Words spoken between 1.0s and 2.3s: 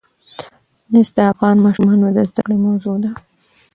د افغان ماشومانو د